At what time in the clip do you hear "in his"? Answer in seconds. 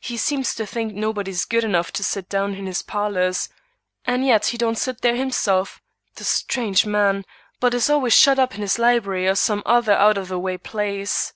2.56-2.82, 8.54-8.78